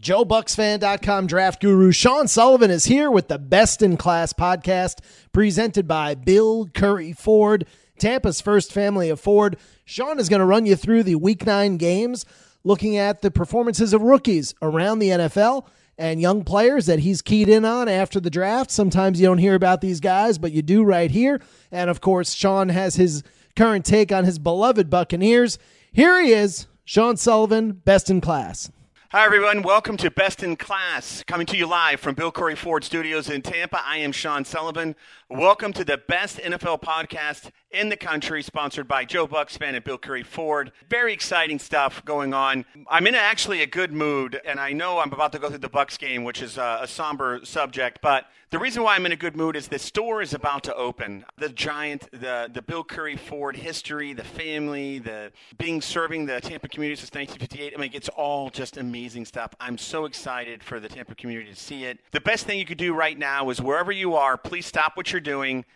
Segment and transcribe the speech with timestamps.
[0.00, 5.00] JoeBucsFan.com draft guru Sean Sullivan is here with the Best in Class podcast
[5.32, 7.66] presented by Bill Curry Ford,
[7.98, 9.56] Tampa's first family of Ford.
[9.84, 12.24] Sean is going to run you through the week nine games,
[12.62, 15.66] looking at the performances of rookies around the NFL
[15.98, 18.70] and young players that he's keyed in on after the draft.
[18.70, 21.40] Sometimes you don't hear about these guys, but you do right here.
[21.72, 23.24] And of course, Sean has his
[23.56, 25.58] current take on his beloved Buccaneers.
[25.90, 28.70] Here he is, Sean Sullivan, Best in Class.
[29.10, 29.62] Hi, everyone.
[29.62, 33.40] Welcome to Best in Class, coming to you live from Bill Curry Ford Studios in
[33.40, 33.80] Tampa.
[33.82, 34.94] I am Sean Sullivan.
[35.30, 39.84] Welcome to the best NFL podcast in the country, sponsored by Joe Bucs fan and
[39.84, 40.72] Bill Curry Ford.
[40.88, 42.64] Very exciting stuff going on.
[42.88, 45.68] I'm in actually a good mood, and I know I'm about to go through the
[45.68, 49.16] Bucs game, which is a, a somber subject, but the reason why I'm in a
[49.16, 51.22] good mood is the store is about to open.
[51.36, 56.68] The giant, the the Bill Curry Ford history, the family, the being serving the Tampa
[56.68, 57.74] community since 1958.
[57.76, 59.54] I mean, it's all just amazing stuff.
[59.60, 61.98] I'm so excited for the Tampa community to see it.
[62.12, 65.12] The best thing you could do right now is wherever you are, please stop what
[65.12, 65.66] you're doing,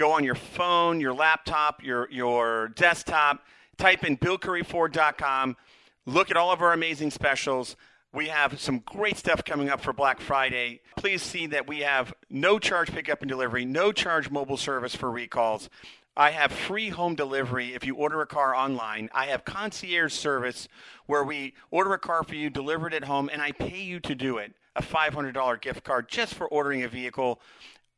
[0.00, 3.44] go on your phone, your laptop, your your desktop,
[3.76, 5.58] type in BillCurryFord.com,
[6.06, 7.76] look at all of our amazing specials.
[8.14, 10.80] We have some great stuff coming up for Black Friday.
[10.96, 15.10] Please see that we have no charge pickup and delivery, no charge mobile service for
[15.10, 15.68] recalls.
[16.16, 19.10] I have free home delivery if you order a car online.
[19.12, 20.66] I have concierge service
[21.06, 24.00] where we order a car for you, deliver it at home, and I pay you
[24.00, 24.54] to do it.
[24.76, 27.40] A $500 gift card just for ordering a vehicle.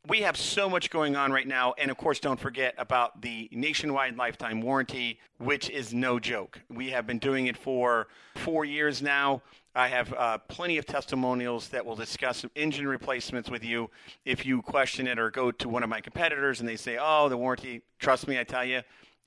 [0.09, 1.75] We have so much going on right now.
[1.79, 6.61] And of course, don't forget about the nationwide lifetime warranty, which is no joke.
[6.69, 9.43] We have been doing it for four years now.
[9.77, 13.91] I have uh, plenty of testimonials that will discuss engine replacements with you
[14.25, 17.29] if you question it or go to one of my competitors and they say, oh,
[17.29, 18.83] the warranty, trust me, I tell you,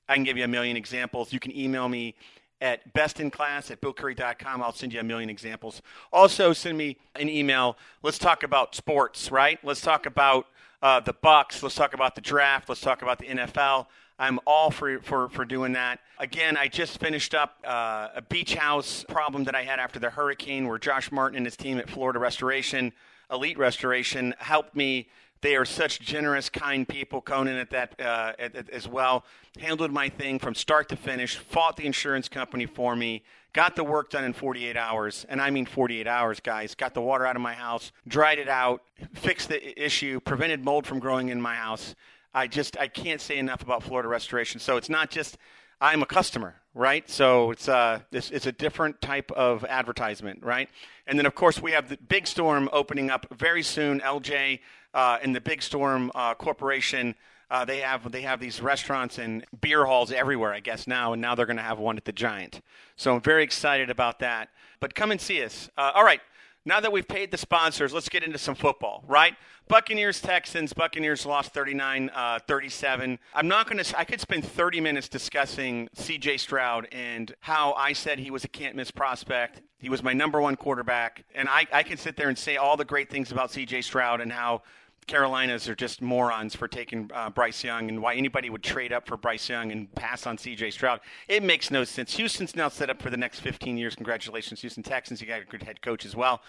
[0.08, 1.32] I can give you a million examples.
[1.32, 2.14] You can email me
[2.60, 4.62] at bestinclass at billcurry.com.
[4.62, 5.80] I'll send you a million examples.
[6.12, 7.76] Also, send me an email.
[8.02, 9.58] Let's talk about sports, right?
[9.64, 10.46] Let's talk about
[10.86, 11.64] uh, the Bucs.
[11.64, 12.68] Let's talk about the draft.
[12.68, 13.86] Let's talk about the NFL.
[14.20, 15.98] I'm all for, for, for doing that.
[16.20, 20.10] Again, I just finished up uh, a beach house problem that I had after the
[20.10, 22.92] hurricane where Josh Martin and his team at Florida Restoration,
[23.32, 25.08] Elite Restoration, helped me.
[25.40, 27.20] They are such generous, kind people.
[27.20, 29.24] Conan at that uh, at, at, as well
[29.58, 31.34] handled my thing from start to finish.
[31.34, 33.24] Fought the insurance company for me.
[33.56, 36.74] Got the work done in 48 hours, and I mean 48 hours, guys.
[36.74, 38.82] Got the water out of my house, dried it out,
[39.14, 41.94] fixed the issue, prevented mold from growing in my house.
[42.34, 44.60] I just I can't say enough about Florida Restoration.
[44.60, 45.38] So it's not just
[45.80, 47.08] I'm a customer, right?
[47.08, 50.68] So it's uh it's, it's a different type of advertisement, right?
[51.06, 54.00] And then of course we have the Big Storm opening up very soon.
[54.00, 54.60] LJ
[54.92, 57.14] uh, and the Big Storm uh, Corporation.
[57.50, 61.22] Uh, they have they have these restaurants and beer halls everywhere, I guess now, and
[61.22, 62.60] now they're going to have one at the Giant.
[62.96, 64.48] So I'm very excited about that.
[64.80, 65.70] But come and see us.
[65.76, 66.20] Uh, all right,
[66.66, 69.34] now that we've paid the sponsors, let's get into some football, right?
[69.68, 70.72] Buccaneers, Texans.
[70.72, 73.20] Buccaneers lost 39 uh, 37.
[73.34, 77.92] I'm not going to, I could spend 30 minutes discussing CJ Stroud and how I
[77.92, 79.62] said he was a can't miss prospect.
[79.78, 81.24] He was my number one quarterback.
[81.36, 84.20] And I, I can sit there and say all the great things about CJ Stroud
[84.20, 84.62] and how
[85.06, 89.06] Carolinas are just morons for taking uh, Bryce Young and why anybody would trade up
[89.06, 91.00] for Bryce Young and pass on CJ Stroud.
[91.28, 92.16] It makes no sense.
[92.16, 93.94] Houston's now set up for the next 15 years.
[93.94, 95.20] Congratulations, Houston Texans.
[95.20, 96.42] You got a good head coach as well.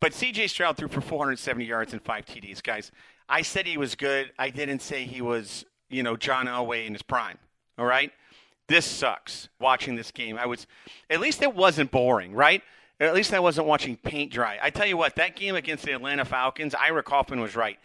[0.00, 2.92] But CJ Stroud threw for 470 yards and five TDs, guys.
[3.26, 4.32] I said he was good.
[4.38, 7.38] I didn't say he was, you know, John Elway in his prime.
[7.78, 8.12] All right?
[8.66, 10.36] This sucks watching this game.
[10.36, 10.66] I was,
[11.08, 12.62] at least it wasn't boring, right?
[13.00, 14.58] At least I wasn't watching paint dry.
[14.62, 17.78] I tell you what, that game against the Atlanta Falcons, Ira Kaufman was right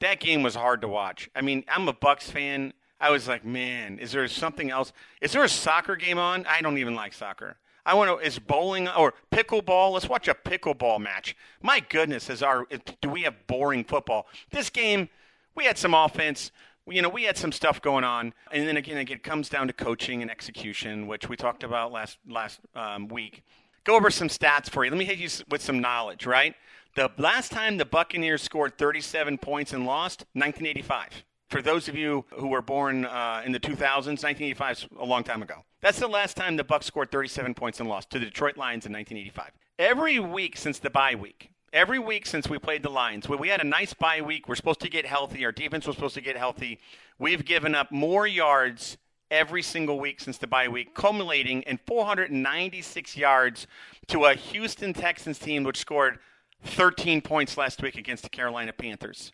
[0.00, 1.28] that game was hard to watch.
[1.34, 2.72] I mean, I'm a Bucs fan.
[3.00, 4.92] I was like, man, is there something else?
[5.20, 6.46] Is there a soccer game on?
[6.46, 7.56] I don't even like soccer.
[7.86, 8.26] I want to.
[8.26, 9.92] Is bowling or pickleball?
[9.92, 11.34] Let's watch a pickleball match.
[11.62, 12.66] My goodness, is our
[13.00, 14.26] do we have boring football?
[14.50, 15.08] This game,
[15.54, 16.50] we had some offense.
[16.86, 19.72] You know, we had some stuff going on, and then again, it comes down to
[19.72, 23.42] coaching and execution, which we talked about last last um, week.
[23.84, 24.90] Go over some stats for you.
[24.90, 26.54] Let me hit you with some knowledge, right?
[26.98, 31.22] The last time the Buccaneers scored 37 points and lost, 1985.
[31.48, 33.78] For those of you who were born uh, in the 2000s,
[34.24, 35.64] 1985 is a long time ago.
[35.80, 38.84] That's the last time the Bucs scored 37 points and lost to the Detroit Lions
[38.84, 39.52] in 1985.
[39.78, 43.60] Every week since the bye week, every week since we played the Lions, we had
[43.60, 44.48] a nice bye week.
[44.48, 45.44] We're supposed to get healthy.
[45.44, 46.80] Our defense was supposed to get healthy.
[47.16, 48.98] We've given up more yards
[49.30, 53.68] every single week since the bye week, culminating in 496 yards
[54.08, 56.18] to a Houston Texans team which scored
[56.62, 59.32] 13 points last week against the Carolina Panthers.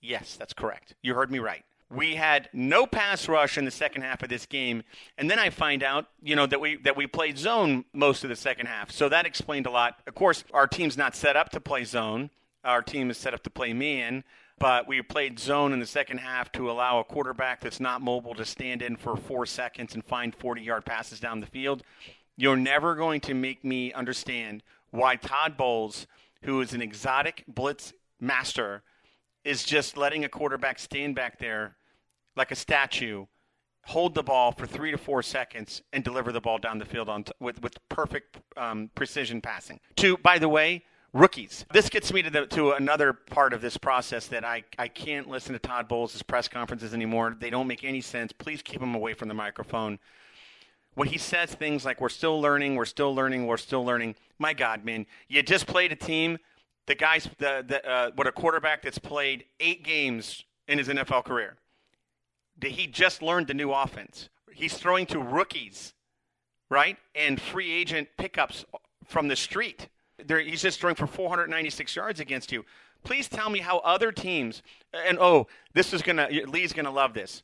[0.00, 0.94] Yes, that's correct.
[1.02, 1.64] You heard me right.
[1.88, 4.82] We had no pass rush in the second half of this game,
[5.16, 8.30] and then I find out, you know, that we that we played zone most of
[8.30, 8.90] the second half.
[8.90, 10.00] So that explained a lot.
[10.06, 12.30] Of course, our team's not set up to play zone.
[12.64, 14.24] Our team is set up to play man,
[14.58, 18.34] but we played zone in the second half to allow a quarterback that's not mobile
[18.34, 21.84] to stand in for four seconds and find 40-yard passes down the field.
[22.36, 26.08] You're never going to make me understand why Todd Bowles,
[26.46, 28.82] who is an exotic blitz master
[29.44, 31.76] is just letting a quarterback stand back there
[32.36, 33.26] like a statue,
[33.84, 37.08] hold the ball for three to four seconds, and deliver the ball down the field
[37.08, 39.80] on t- with with perfect um, precision passing.
[39.96, 41.64] To by the way, rookies.
[41.72, 45.28] This gets me to the, to another part of this process that I, I can't
[45.28, 47.36] listen to Todd Bowles' press conferences anymore.
[47.38, 48.32] They don't make any sense.
[48.32, 49.98] Please keep him away from the microphone.
[50.96, 54.52] When he says things like "We're still learning, we're still learning, we're still learning," my
[54.52, 56.38] God, man, you just played a team
[56.86, 61.24] the guy's the, the uh, what a quarterback that's played eight games in his NFL
[61.24, 61.56] career.
[62.58, 64.28] Did he just learned the new offense.
[64.52, 65.92] He's throwing to rookies,
[66.70, 68.64] right, and free agent pickups
[69.04, 69.88] from the street.
[70.24, 72.64] They're, he's just throwing for 496 yards against you.
[73.04, 77.42] Please tell me how other teams and oh, this is gonna Lee's gonna love this.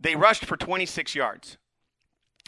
[0.00, 1.58] They rushed for 26 yards.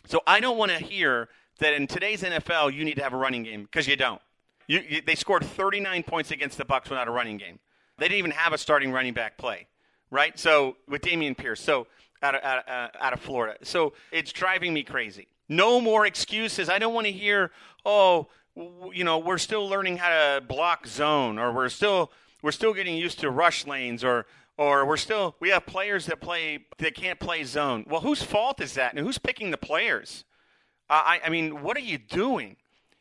[0.07, 3.17] So I don't want to hear that in today's NFL you need to have a
[3.17, 4.21] running game because you don't.
[4.67, 7.59] You, you, they scored 39 points against the Bucs without a running game.
[7.99, 9.67] They didn't even have a starting running back play,
[10.11, 10.39] right?
[10.39, 11.87] So with Dameon Pierce, so
[12.23, 13.59] out of, out, uh, out of Florida.
[13.63, 15.29] So it's driving me crazy.
[15.49, 16.69] No more excuses.
[16.69, 17.51] I don't want to hear,
[17.85, 18.29] oh,
[18.93, 22.11] you know, we're still learning how to block zone, or we're still
[22.43, 24.27] we're still getting used to rush lanes, or
[24.61, 27.87] or we're still we have players that play that can't play zone.
[27.89, 30.27] Well, whose fault is that, and who's picking the players?
[30.91, 32.57] Uh, I, I mean, what are you doing?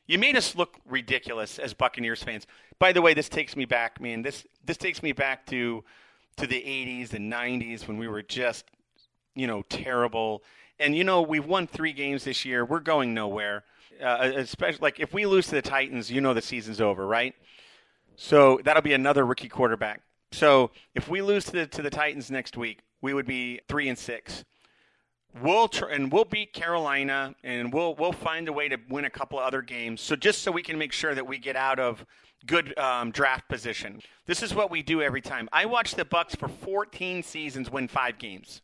[0.08, 2.48] You made us look ridiculous as Buccaneers fans.
[2.80, 4.22] By the way, this takes me back, man.
[4.22, 5.84] This this takes me back to
[6.38, 8.64] to the 80s and 90s when we were just,
[9.36, 10.44] you know, terrible.
[10.80, 12.64] And you know, we've won 3 games this year.
[12.64, 13.66] We're going nowhere.
[14.02, 17.36] Uh, especially like if we lose to the Titans, you know the season's over, right?
[18.16, 20.04] So that'll be another rookie quarterback.
[20.32, 23.90] So if we lose to the to the Titans next week, we would be 3
[23.90, 24.44] and 6
[25.42, 29.10] we'll tr- and we'll beat Carolina, and we'll we'll find a way to win a
[29.10, 30.02] couple of other games.
[30.02, 32.06] So just so we can make sure that we get out of
[32.46, 34.02] good um, draft position.
[34.26, 35.50] This is what we do every time.
[35.52, 38.62] I watched the Bucs for 14 seasons win five games,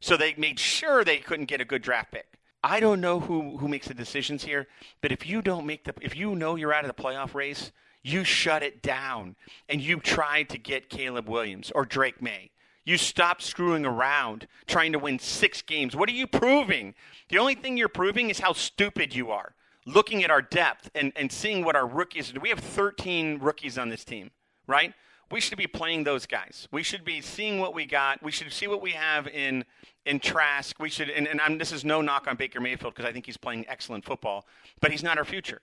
[0.00, 2.26] so they made sure they couldn't get a good draft pick.
[2.64, 4.66] I don't know who who makes the decisions here,
[5.00, 7.70] but if you don't make the if you know you're out of the playoff race,
[8.06, 9.34] you shut it down
[9.68, 12.50] and you try to get Caleb Williams or Drake Maye.
[12.84, 15.96] you stop screwing around trying to win six games.
[15.96, 16.94] What are you proving?
[17.30, 19.54] The only thing you're proving is how stupid you are.
[19.86, 22.38] Looking at our depth and, and seeing what our rookies do.
[22.38, 24.30] We have 13 rookies on this team,
[24.68, 24.94] right?
[25.32, 26.68] We should be playing those guys.
[26.70, 28.22] We should be seeing what we got.
[28.22, 29.64] We should see what we have in
[30.04, 30.78] in Trask.
[30.78, 33.26] We should, and, and I'm, this is no knock on Baker Mayfield because I think
[33.26, 34.46] he's playing excellent football,
[34.80, 35.60] but he's not our future.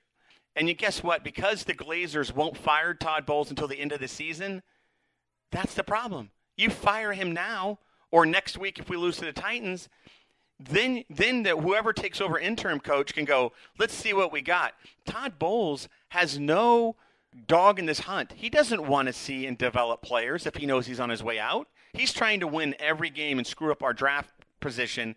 [0.56, 1.24] And you guess what?
[1.24, 4.62] Because the Glazers won't fire Todd Bowles until the end of the season,
[5.52, 6.32] that's the problem.
[6.56, 7.80] You fire him now
[8.12, 9.90] or next week if we lose to the Titans,
[10.60, 14.74] then then the, whoever takes over interim coach can go, let's see what we got.
[15.06, 16.96] Todd Bowles has no
[17.48, 18.34] dog in this hunt.
[18.36, 21.40] He doesn't want to see and develop players if he knows he's on his way
[21.40, 21.68] out.
[21.94, 24.30] He's trying to win every game and screw up our draft
[24.60, 25.16] position,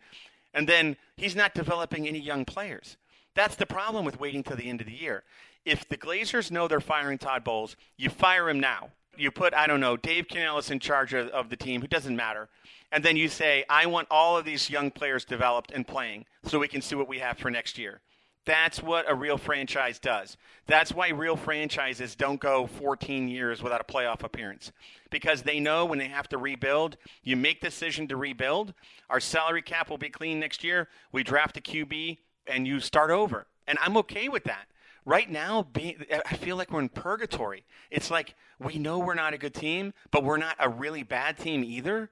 [0.53, 2.97] and then he's not developing any young players.
[3.37, 5.23] That's the problem with waiting till the end of the year.
[5.65, 9.66] If the Glazers know they're firing Todd Bowles, you fire him now you put I
[9.66, 12.49] don't know Dave Canales in charge of, of, the team, who doesn't matter,
[12.93, 16.59] and then you say I want all of these young players developed and playing, so
[16.59, 18.00] we can see what we have for next year.
[18.45, 20.37] That's what a real franchise does.
[20.69, 24.71] That's why real franchises don't go 14 years without a playoff appearance
[25.11, 28.73] because they know when they have to rebuild, you make the decision to rebuild.
[29.11, 30.87] Our salary cap will be clean next year.
[31.11, 33.47] We draft a QB and you start over.
[33.67, 34.69] And I'm okay with that
[35.07, 37.65] right now, being, I feel like we're in purgatory.
[37.91, 41.38] It's like we know we're not a good team, but we're not a really bad
[41.38, 42.11] team either.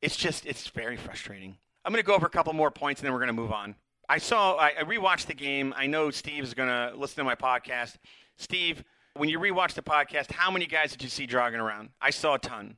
[0.00, 1.58] It's just, it's very frustrating.
[1.84, 3.52] I'm going to go over a couple more points and then we're going to move
[3.52, 3.74] on.
[4.08, 5.74] I saw, I, I rewatched the game.
[5.76, 7.96] I know Steve is going to listen to my podcast.
[8.38, 11.90] Steve, when you rewatch the podcast, how many guys did you see jogging around?
[12.00, 12.76] I saw a ton.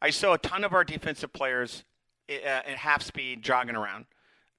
[0.00, 1.84] I saw a ton of our defensive players
[2.30, 4.06] uh, at half speed jogging around.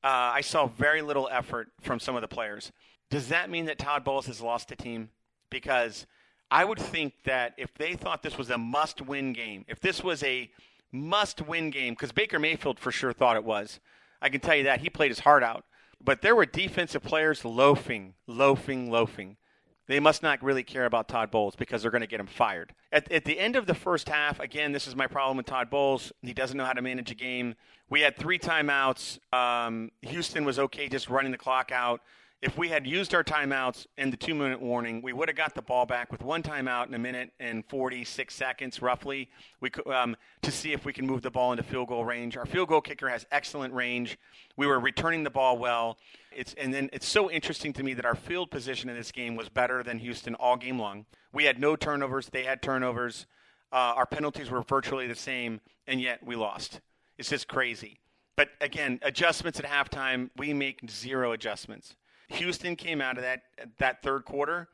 [0.03, 2.71] Uh, I saw very little effort from some of the players.
[3.09, 5.09] Does that mean that Todd Bowles has lost a team?
[5.49, 6.05] Because
[6.51, 10.03] I would think that if they thought this was a must win game, if this
[10.03, 10.51] was a
[10.91, 13.79] must win game, because Baker Mayfield for sure thought it was,
[14.21, 14.81] I can tell you that.
[14.81, 15.65] He played his heart out.
[16.03, 19.37] But there were defensive players loafing, loafing, loafing.
[19.87, 22.73] They must not really care about Todd Bowles because they're going to get him fired.
[22.91, 25.69] At, at the end of the first half, again, this is my problem with Todd
[25.69, 26.13] Bowles.
[26.21, 27.55] He doesn't know how to manage a game.
[27.89, 29.19] We had three timeouts.
[29.33, 32.01] Um, Houston was okay just running the clock out.
[32.43, 35.55] If we had used our timeouts and the two minute warning, we would have got
[35.55, 39.29] the ball back with one timeout in a minute and 46 seconds, roughly,
[39.61, 42.35] we um, to see if we can move the ball into field goal range.
[42.35, 44.17] Our field goal kicker has excellent range.
[44.57, 45.97] We were returning the ball well.
[46.35, 49.37] It's, and then it's so interesting to me that our field position in this game
[49.37, 51.05] was better than Houston all game long.
[51.31, 53.25] We had no turnovers, they had turnovers.
[53.71, 56.81] Uh, our penalties were virtually the same, and yet we lost.
[57.17, 58.01] It's just crazy.
[58.35, 61.95] But again, adjustments at halftime, we make zero adjustments.
[62.29, 63.43] Houston came out of that
[63.79, 64.69] that third quarter,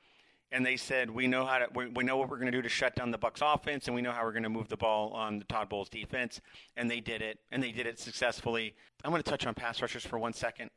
[0.51, 1.67] and they said, "We know how to.
[1.73, 3.95] We, we know what we're going to do to shut down the Bucs offense, and
[3.95, 6.41] we know how we're going to move the ball on the Todd Bowles defense."
[6.77, 8.75] And they did it, and they did it successfully.
[9.03, 10.69] I'm going to touch on pass rushers for one second.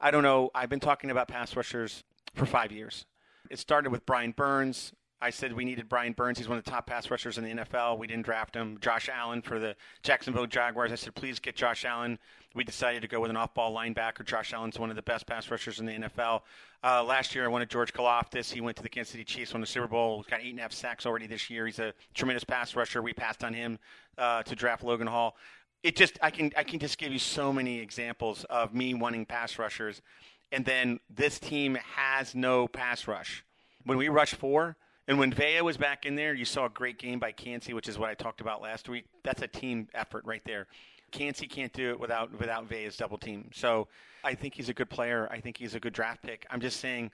[0.00, 0.50] I don't know.
[0.54, 2.04] I've been talking about pass rushers
[2.34, 3.06] for five years.
[3.50, 4.92] It started with Brian Burns.
[5.20, 6.38] I said we needed Brian Burns.
[6.38, 7.98] He's one of the top pass rushers in the NFL.
[7.98, 8.76] We didn't draft him.
[8.80, 10.92] Josh Allen for the Jacksonville Jaguars.
[10.92, 12.18] I said, please get Josh Allen.
[12.54, 14.26] We decided to go with an off-ball linebacker.
[14.26, 16.42] Josh Allen's one of the best pass rushers in the NFL.
[16.84, 18.52] Uh, last year, I wanted George Karlaftis.
[18.52, 20.18] He went to the Kansas City Chiefs, won the Super Bowl.
[20.18, 21.66] He's got eight and a half sacks already this year.
[21.66, 23.00] He's a tremendous pass rusher.
[23.00, 23.78] We passed on him
[24.18, 25.36] uh, to draft Logan Hall.
[25.82, 29.24] It just I can I can just give you so many examples of me wanting
[29.24, 30.02] pass rushers,
[30.50, 33.44] and then this team has no pass rush.
[33.84, 34.76] When we rush four,
[35.08, 37.88] and when Vea was back in there, you saw a great game by Kancey, which
[37.88, 39.04] is what I talked about last week.
[39.22, 40.66] That's a team effort right there.
[41.12, 43.50] Kancey can't do it without without Vea's double team.
[43.54, 43.88] So
[44.24, 45.28] I think he's a good player.
[45.30, 46.44] I think he's a good draft pick.
[46.50, 47.12] I'm just saying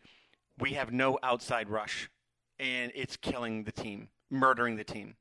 [0.58, 2.08] we have no outside rush,
[2.58, 5.16] and it's killing the team, murdering the team.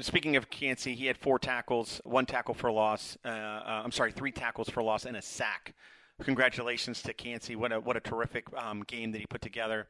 [0.00, 3.16] Speaking of Kancey, he had four tackles, one tackle for loss.
[3.24, 5.74] Uh, uh, I'm sorry, three tackles for loss and a sack.
[6.22, 7.56] Congratulations to Kancey.
[7.56, 9.86] What a what a terrific um, game that he put together.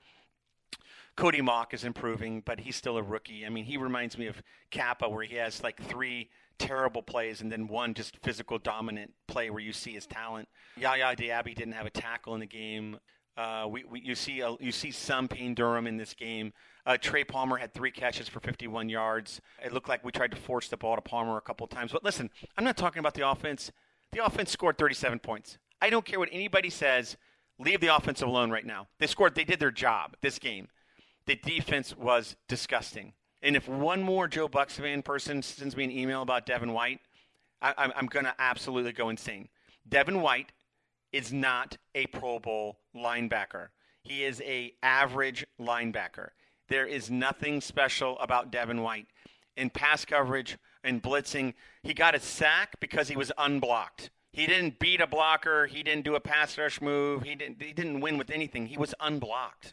[1.17, 3.47] Cody Mauch is improving, but he's still a rookie.
[3.47, 7.51] I mean, he reminds me of Cappa, where he has like three terrible plays and
[7.51, 10.49] then one just physical dominant play where you see his talent.
[10.77, 12.99] Yaya Diaby didn't have a tackle in the game.
[13.37, 16.53] Uh, we, we, you see a, you see some Payne Durham in this game.
[16.87, 19.41] Uh, Trey Palmer had three catches for 51 yards.
[19.63, 21.93] It looked like we tried to force the ball to Palmer a couple times.
[21.93, 23.71] But listen, I'm not talking about the offense.
[24.13, 25.59] The offense scored 37 points.
[25.83, 27.17] I don't care what anybody says.
[27.59, 28.89] Leave the offense alone right now.
[28.99, 29.35] They scored.
[29.35, 30.69] They did their job this game
[31.27, 33.13] the defense was disgusting.
[33.43, 37.01] And if one more Joe Bucs fan person sends me an email about Devin White,
[37.61, 39.49] I, am going to absolutely go insane.
[39.89, 40.53] Devin White
[41.13, 43.69] is not a Pro Bowl linebacker.
[44.03, 46.31] He is a average linebacker.
[46.69, 49.07] There is nothing special about Devin White.
[49.57, 54.11] In pass coverage and blitzing, he got a sack because he was unblocked.
[54.37, 55.65] He didn't beat a blocker.
[55.65, 57.23] He didn't do a pass rush move.
[57.23, 58.67] He didn't, he didn't win with anything.
[58.67, 59.73] He was unblocked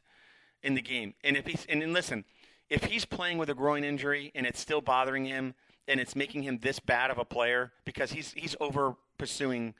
[0.63, 1.15] in the game.
[1.21, 2.23] And if he's and, listen,
[2.69, 5.53] if he's playing with a groin injury and it's still bothering him
[5.89, 9.73] and it's making him this bad of a player because he's he's over pursuing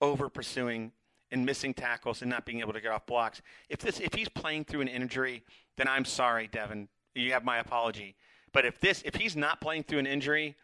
[0.00, 0.90] over pursuing
[1.30, 3.40] and missing tackles and not being able to get off blocks.
[3.68, 5.44] If this if he's playing through an injury,
[5.76, 6.88] then I'm sorry, Devin.
[7.14, 8.16] You have my apology.
[8.52, 10.56] But if this if he's not playing through an injury,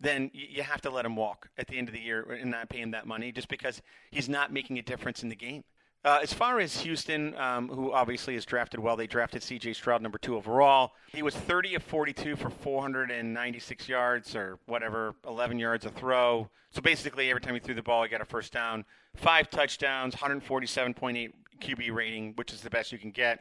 [0.00, 2.68] then you have to let him walk at the end of the year and not
[2.68, 5.64] pay him that money just because he's not making a difference in the game.
[6.04, 9.72] Uh, as far as Houston, um, who obviously has drafted well, they drafted C.J.
[9.72, 10.92] Stroud number two overall.
[11.12, 16.48] He was 30 of 42 for 496 yards or whatever, 11 yards a throw.
[16.70, 18.84] So basically, every time he threw the ball, he got a first down.
[19.16, 23.40] Five touchdowns, 147.8 QB rating, which is the best you can get.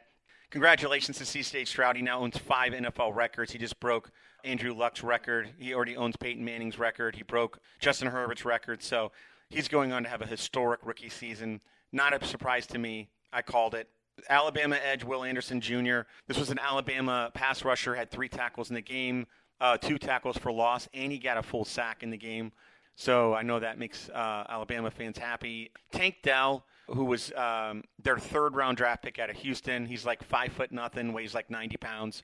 [0.50, 1.65] Congratulations to C.J.
[1.65, 1.97] Stroud.
[1.97, 3.51] He now owns five NFL records.
[3.51, 4.09] He just broke
[4.45, 5.49] Andrew Luck's record.
[5.57, 7.15] He already owns Peyton Manning's record.
[7.15, 8.81] He broke Justin Herbert's record.
[8.83, 9.11] So
[9.49, 11.61] he's going on to have a historic rookie season.
[11.91, 13.09] Not a surprise to me.
[13.33, 13.89] I called it.
[14.29, 16.01] Alabama edge Will Anderson Jr.
[16.27, 19.27] This was an Alabama pass rusher, had three tackles in the game,
[19.59, 22.51] uh, two tackles for loss, and he got a full sack in the game.
[22.95, 25.71] So I know that makes uh, Alabama fans happy.
[25.91, 30.23] Tank Dell, who was um, their third round draft pick out of Houston, he's like
[30.23, 32.23] five foot nothing, weighs like 90 pounds.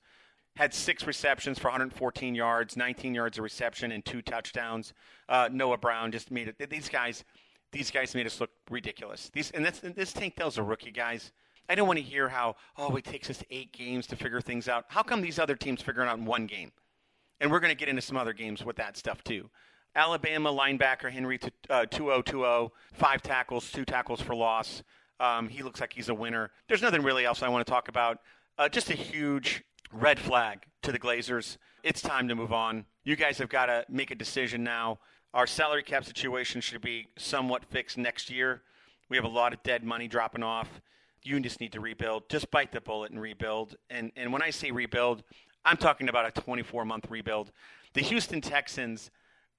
[0.57, 4.93] Had six receptions for 114 yards, 19 yards of reception, and two touchdowns.
[5.29, 6.69] Uh, Noah Brown just made it.
[6.69, 7.23] These guys,
[7.71, 9.29] these guys made us look ridiculous.
[9.33, 11.31] These and that's this Tank Dell's a rookie, guys.
[11.69, 14.67] I don't want to hear how oh it takes us eight games to figure things
[14.67, 14.85] out.
[14.89, 16.73] How come these other teams figuring out in one game?
[17.39, 19.49] And we're going to get into some other games with that stuff too.
[19.95, 21.39] Alabama linebacker Henry
[21.69, 24.83] uh, To'oTo'o, five tackles, two tackles for loss.
[25.19, 26.51] Um, he looks like he's a winner.
[26.67, 28.19] There's nothing really else I want to talk about.
[28.57, 31.57] Uh, just a huge red flag to the Glazers.
[31.83, 32.85] It's time to move on.
[33.03, 34.99] You guys have got to make a decision now.
[35.33, 38.61] Our salary cap situation should be somewhat fixed next year.
[39.09, 40.81] We have a lot of dead money dropping off.
[41.23, 42.29] you just need to rebuild.
[42.29, 43.75] Just bite the bullet and rebuild.
[43.89, 45.23] And and when I say rebuild,
[45.65, 47.51] I'm talking about a 24 month rebuild.
[47.93, 49.11] The Houston Texans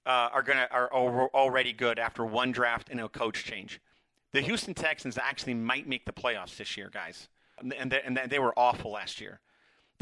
[0.06, 3.80] uh, are gonna are already good after one draft and a coach change.
[4.32, 8.38] The Houston Texans actually might make the playoffs this year, guys, and they, and they
[8.38, 9.40] were awful last year.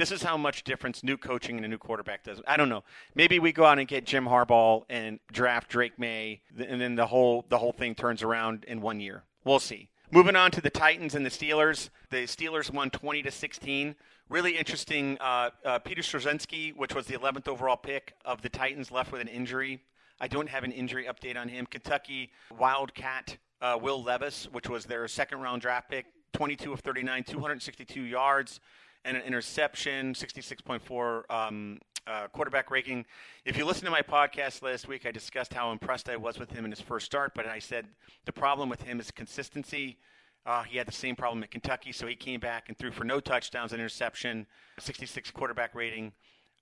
[0.01, 2.41] This is how much difference new coaching and a new quarterback does.
[2.49, 2.85] I don't know.
[3.15, 7.07] Maybe we go out and get Jim Harbaugh and draft Drake Maye, and then the
[7.07, 9.25] whole the whole thing turns around in one year.
[9.45, 9.91] We'll see.
[10.11, 11.91] Moving on to the Titans and the Steelers.
[12.09, 13.95] The Steelers won 20 to 16.
[14.31, 15.19] Really interesting.
[15.21, 19.21] Uh, uh, Peter Skoronski, which was the 11th overall pick of the Titans, left with
[19.21, 19.83] an injury.
[20.19, 21.67] I don't have an injury update on him.
[21.67, 27.25] Kentucky Wildcat uh, Will Levis, which was their second round draft pick, 22 of 39,
[27.25, 28.61] 262 yards
[29.05, 33.05] and an interception, 66.4 um, uh, quarterback ranking.
[33.45, 36.51] If you listen to my podcast last week, I discussed how impressed I was with
[36.51, 37.87] him in his first start, but I said
[38.25, 39.99] the problem with him is consistency.
[40.47, 43.05] Uh, he had the same problem at Kentucky, so he came back and threw for
[43.05, 44.47] no touchdowns, an interception,
[44.79, 46.13] 66 quarterback rating,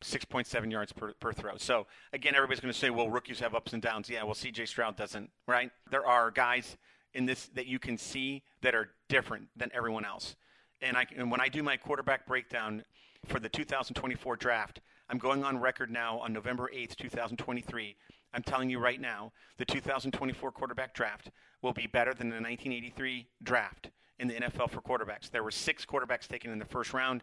[0.03, 1.57] 6.7 yards per, per throw.
[1.57, 4.11] So, again, everybody's going to say, well, rookies have ups and downs.
[4.11, 5.71] Yeah, well, CJ Stroud doesn't, right?
[5.91, 6.77] There are guys
[7.15, 10.37] in this that you can see that are different than everyone else.
[10.81, 12.85] And, I, and when I do my quarterback breakdown
[13.27, 14.81] for the 2024 draft,
[15.11, 17.97] I'm going on record now on November 8th, 2023.
[18.35, 21.31] I'm telling you right now, the 2024 quarterback draft
[21.63, 25.31] will be better than the 1983 draft in the NFL for quarterbacks.
[25.31, 27.23] There were six quarterbacks taken in the first round.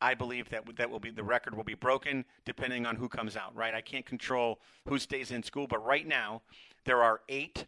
[0.00, 3.36] I believe that that will be the record will be broken depending on who comes
[3.36, 3.54] out.
[3.54, 3.74] Right?
[3.74, 6.42] I can't control who stays in school, but right now
[6.84, 7.66] there are eight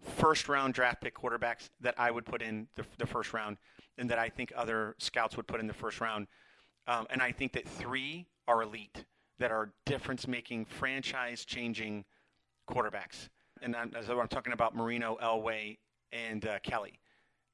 [0.00, 3.56] first round draft pick quarterbacks that I would put in the, the first round
[3.98, 6.26] and that I think other scouts would put in the first round.
[6.86, 9.04] Um, and I think that three are elite,
[9.38, 12.04] that are difference making, franchise changing
[12.68, 13.28] quarterbacks.
[13.60, 15.78] And I'm, as I'm talking about Marino, Elway,
[16.12, 16.98] and uh, Kelly.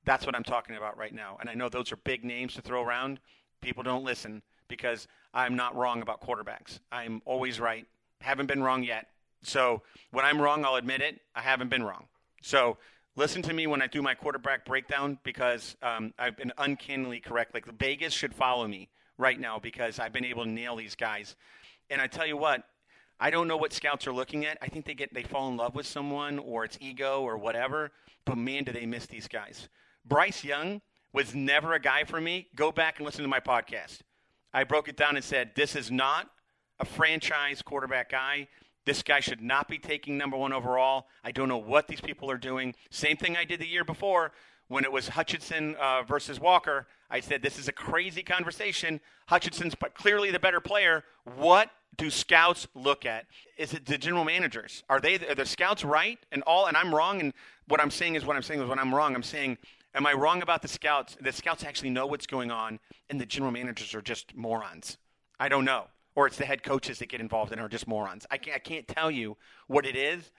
[0.05, 1.37] That's what I'm talking about right now.
[1.41, 3.21] And I know those are big names to throw around.
[3.61, 6.81] People don't listen because I'm not wrong about quarterbacks.
[6.91, 7.87] I'm always right.
[8.21, 9.09] Haven't been wrong yet.
[9.43, 11.21] So when I'm wrong, I'll admit it.
[11.35, 12.07] I haven't been wrong.
[12.43, 12.79] So
[13.19, 17.53] listen to me when I do my quarterback breakdown because um, I've been uncannily correct.
[17.53, 20.95] Like the Vegas should follow me right now because I've been able to nail these
[20.95, 21.35] guys.
[21.91, 22.63] And I tell you what,
[23.19, 24.57] I don't know what scouts are looking at.
[24.63, 27.91] I think they get they fall in love with someone or it's ego or whatever.
[28.25, 29.69] But man, do they miss these guys.
[30.05, 30.81] Bryce Young
[31.13, 32.47] was never a guy for me.
[32.55, 33.99] Go back and listen to my podcast.
[34.55, 36.31] I broke it down and said this is not
[36.79, 38.47] a franchise quarterback guy.
[38.89, 41.09] This guy should not be taking number one overall.
[41.23, 42.75] I don't know what these people are doing.
[42.89, 44.33] Same thing I did the year before
[44.69, 46.87] when it was Hutchinson uh, versus Walker.
[47.11, 48.99] I said, this is a crazy conversation.
[49.27, 51.05] Hutchinson's clearly the better player.
[51.37, 53.27] What do scouts look at?
[53.59, 54.85] Is it the general managers?
[54.89, 56.65] Are they are the scouts right and all?
[56.65, 57.21] And I'm wrong.
[57.21, 57.35] And
[57.67, 59.15] what I'm saying is what I'm saying is when I'm wrong.
[59.15, 59.59] I'm saying,
[59.95, 61.15] am I wrong about the scouts?
[61.21, 64.97] The scouts actually know what's going on, and the general managers are just morons.
[65.39, 68.27] I don't know or it's the head coaches that get involved and are just morons.
[68.29, 69.37] I can't, I can't tell you
[69.69, 70.33] what it is,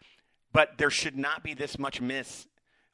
[0.52, 2.48] but there should not be this much miss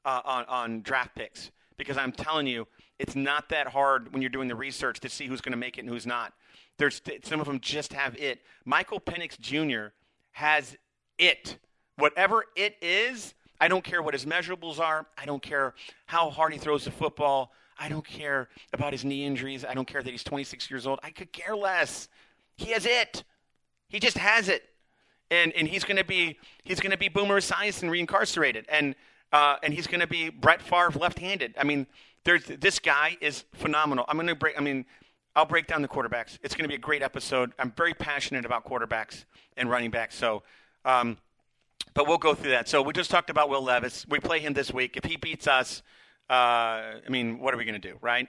[0.06, 2.67] uh, on, on draft picks because I'm telling you,
[3.00, 5.80] it's not that hard when you're doing the research to see who's going to make
[5.80, 6.34] it and who's not.
[6.78, 8.41] There's some of them just have it.
[8.65, 9.88] Michael Penix Jr.
[10.34, 10.78] has
[11.17, 11.58] it.
[11.98, 15.08] Whatever it is, I don't care what his measurables are.
[15.17, 15.74] I don't care
[16.06, 17.52] how hard he throws the football.
[17.80, 19.65] I don't care about his knee injuries.
[19.65, 21.00] I don't care that he's 26 years old.
[21.02, 22.10] I could care less.
[22.58, 23.24] He has it.
[23.88, 24.63] He just has it.
[25.32, 28.94] And, and he's going to be he's going to be Boomer Esiason and reincarcerated, and
[29.34, 31.56] uh, and he's going to be Brett Favre left-handed.
[31.58, 31.88] I mean,
[32.26, 34.06] there's this guy is phenomenal.
[34.08, 34.56] I'm going to break.
[34.56, 34.86] I mean,
[35.36, 36.38] I'll break down the quarterbacks.
[36.44, 37.54] It's going to be a great episode.
[37.58, 39.26] I'm very passionate about quarterbacks
[39.58, 40.15] and running backs.
[40.15, 40.44] So,
[40.86, 41.18] um,
[41.94, 42.70] but we'll go through that.
[42.70, 44.06] So we just talked about Will Levis.
[44.08, 44.96] We play him this week.
[44.96, 45.82] If he beats us,
[46.30, 48.28] uh, I mean, what are we going to do, right?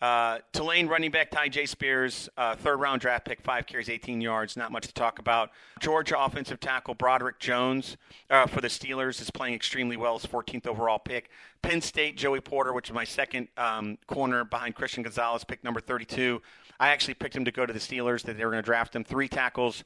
[0.00, 4.56] Uh, Tulane running back Tyjae Spears, uh, third round draft pick, five carries, 18 yards.
[4.56, 5.50] Not much to talk about.
[5.80, 7.96] Georgia offensive tackle Broderick Jones
[8.30, 10.16] uh, for the Steelers is playing extremely well.
[10.16, 11.30] His 14th overall pick.
[11.62, 15.80] Penn State Joey Porter, which is my second um, corner behind Christian Gonzalez, pick number
[15.80, 16.40] 32.
[16.78, 18.22] I actually picked him to go to the Steelers.
[18.22, 19.04] That they were going to draft him.
[19.04, 19.84] Three tackles.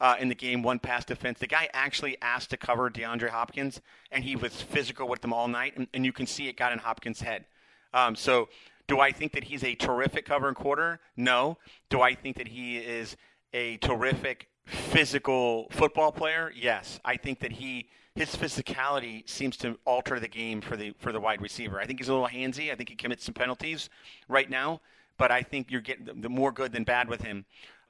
[0.00, 1.38] Uh, in the game, one pass defense.
[1.38, 5.46] The guy actually asked to cover DeAndre Hopkins, and he was physical with them all
[5.46, 7.44] night, and, and you can see it got in Hopkins' head.
[7.92, 8.48] Um, so
[8.90, 10.98] do I think that he's a terrific cover and quarter?
[11.16, 11.58] No.
[11.90, 13.16] Do I think that he is
[13.54, 16.52] a terrific physical football player?
[16.56, 16.98] Yes.
[17.04, 21.20] I think that he his physicality seems to alter the game for the for the
[21.20, 21.78] wide receiver.
[21.80, 22.72] I think he's a little handsy.
[22.72, 23.90] I think he commits some penalties
[24.26, 24.80] right now,
[25.18, 27.44] but I think you're getting the more good than bad with him.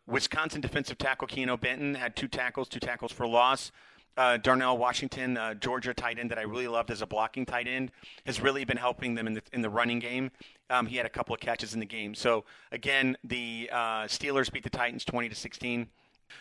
[0.07, 3.73] Wisconsin defensive tackle Keanu Benton had two tackles, two tackles for loss.
[4.17, 7.67] Uh, Darnell Washington, uh, Georgia tight end that I really loved as a blocking tight
[7.67, 7.91] end,
[8.27, 10.31] has really been helping them in the in the running game.
[10.69, 12.15] Um, he had a couple of catches in the game.
[12.15, 15.89] So again, the uh, Steelers beat the Titans 20 to 16.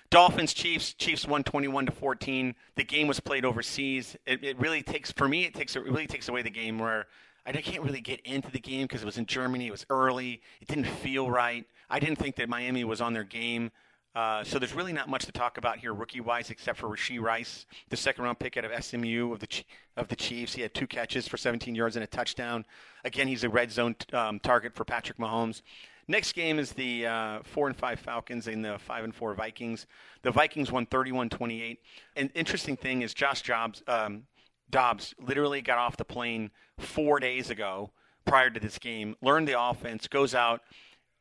[0.10, 2.56] Dolphins Chiefs Chiefs won 21 to 14.
[2.76, 4.16] The game was played overseas.
[4.26, 7.08] It, it really takes for me it takes it really takes away the game where
[7.46, 9.68] I can't really get into the game because it was in Germany.
[9.68, 10.42] It was early.
[10.62, 11.66] It didn't feel right.
[11.90, 13.72] I didn't think that Miami was on their game.
[14.16, 17.66] Uh, so there's really not much to talk about here rookie-wise, except for Rashee Rice,
[17.90, 19.64] the second-round pick out of SMU of the
[19.96, 20.54] of the Chiefs.
[20.54, 22.66] He had two catches for 17 yards and a touchdown.
[23.04, 25.62] Again, he's a red zone um, target for Patrick Mahomes.
[26.08, 29.86] Next game is the uh, four and five Falcons and the five and four Vikings.
[30.24, 31.78] The Vikings won 31-28.
[32.16, 34.24] An interesting thing is Josh Jobs, um,
[34.72, 37.92] Dobbs literally got off the plane four days ago
[38.26, 40.62] prior to this game, learned the offense, goes out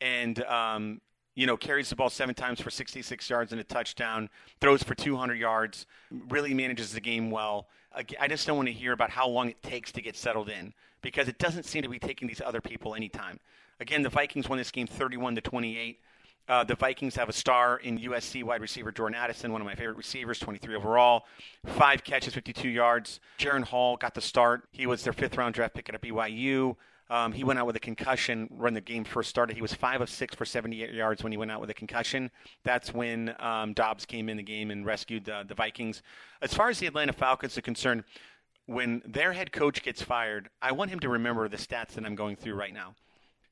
[0.00, 1.00] and um,
[1.38, 4.28] you know carries the ball seven times for 66 yards and a touchdown,
[4.60, 5.86] throws for 200 yards,
[6.28, 7.68] really manages the game well.
[8.20, 10.74] I just don't want to hear about how long it takes to get settled in
[11.00, 13.38] because it doesn't seem to be taking these other people any time.
[13.80, 16.00] Again, the Vikings won this game 31 to 28.
[16.48, 19.74] Uh, the Vikings have a star in USC wide receiver Jordan Addison, one of my
[19.74, 21.24] favorite receivers, 23 overall,
[21.66, 23.20] five catches, 52 yards.
[23.38, 24.64] Jaren Hall got the start.
[24.72, 26.76] He was their fifth round draft pick at BYU.
[27.10, 29.56] Um, he went out with a concussion when the game first started.
[29.56, 32.30] He was five of six for 78 yards when he went out with a concussion.
[32.64, 36.02] That's when um, Dobbs came in the game and rescued uh, the Vikings.
[36.42, 38.04] As far as the Atlanta Falcons are concerned,
[38.66, 42.14] when their head coach gets fired, I want him to remember the stats that I'm
[42.14, 42.94] going through right now.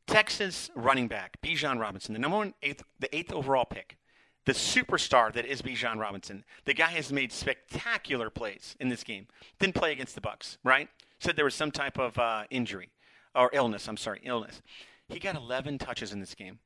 [0.06, 3.96] Texas running back Bijan Robinson, the number one eighth, the eighth overall pick,
[4.44, 6.44] the superstar that is Bijan Robinson.
[6.64, 9.26] The guy has made spectacular plays in this game.
[9.58, 10.88] Didn't play against the Bucs, right?
[11.18, 12.90] Said there was some type of uh, injury
[13.36, 13.88] or illness.
[13.88, 14.62] I'm sorry, illness.
[15.08, 16.58] He got 11 touches in this game.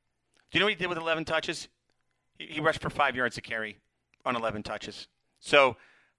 [0.49, 1.67] Do you know what he did with 11 touches?
[2.37, 3.77] He, he rushed for five yards to carry
[4.25, 5.07] on 11 touches.
[5.39, 5.77] So,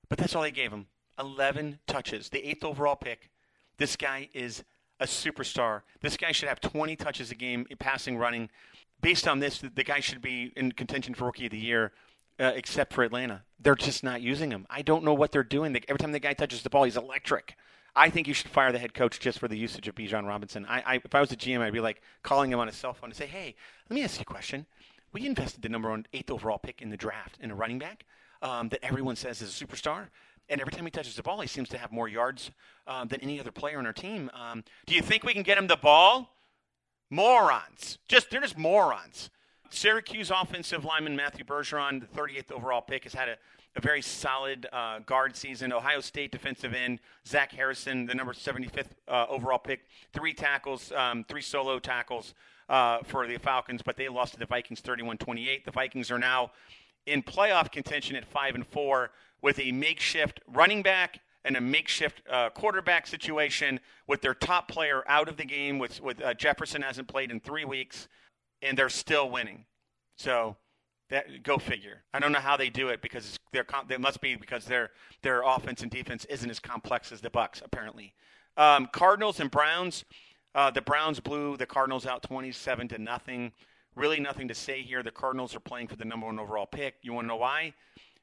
[0.08, 0.86] but that's all they gave him.
[1.18, 2.28] 11 touches.
[2.28, 3.30] The eighth overall pick.
[3.78, 4.64] This guy is
[5.00, 5.82] a superstar.
[6.00, 8.48] This guy should have 20 touches a game, passing, running.
[9.00, 11.92] Based on this, the guy should be in contention for Rookie of the Year,
[12.38, 13.42] uh, except for Atlanta.
[13.58, 14.66] They're just not using him.
[14.70, 15.76] I don't know what they're doing.
[15.88, 17.56] Every time the guy touches the ball, he's electric.
[17.94, 20.64] I think you should fire the head coach just for the usage of Bijan Robinson.
[20.66, 22.94] I, I, if I was a GM, I'd be like calling him on his cell
[22.94, 23.54] phone and say, "Hey,
[23.90, 24.66] let me ask you a question.
[25.12, 28.06] We invested the number one eighth overall pick in the draft in a running back
[28.40, 30.08] um, that everyone says is a superstar.
[30.48, 32.50] And every time he touches the ball, he seems to have more yards
[32.86, 34.30] um, than any other player on our team.
[34.34, 36.34] Um, do you think we can get him the ball?
[37.10, 37.98] Morons.
[38.08, 39.30] Just they're just morons.
[39.70, 43.36] Syracuse offensive lineman Matthew Bergeron, the 38th overall pick, has had a,
[43.74, 45.72] a very solid uh, guard season.
[45.72, 49.82] Ohio State defensive end Zach Harrison, the number 75th uh, overall pick,
[50.12, 52.34] three tackles, um, three solo tackles
[52.68, 55.64] uh, for the Falcons, but they lost to the Vikings 31-28.
[55.64, 56.52] The Vikings are now
[57.06, 62.22] in playoff contention at five and four with a makeshift running back and a makeshift
[62.30, 65.78] uh, quarterback situation with their top player out of the game.
[65.78, 68.06] With with uh, Jefferson hasn't played in three weeks,
[68.60, 69.64] and they're still winning.
[70.16, 70.56] So
[71.12, 72.02] that go figure.
[72.12, 74.90] I don't know how they do it because they're they must be because their
[75.22, 78.14] their offense and defense isn't as complex as the Bucs apparently.
[78.56, 80.04] Um, Cardinals and Browns.
[80.54, 83.52] Uh, the Browns blew the Cardinals out 27 to nothing.
[83.94, 85.02] Really nothing to say here.
[85.02, 86.96] The Cardinals are playing for the number one overall pick.
[87.02, 87.72] You want to know why?